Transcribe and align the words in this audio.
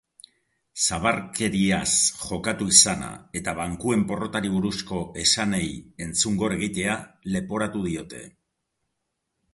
Zabarkeriaz 0.85 1.89
jokatu 2.21 2.69
izana 2.77 3.11
eta 3.41 3.55
bankuen 3.61 4.07
porrotari 4.13 4.51
buruzko 4.55 5.03
esanei 5.25 5.69
entzungor 6.07 6.59
egitea 6.59 6.97
leporatu 7.37 7.87
diote. 7.91 8.27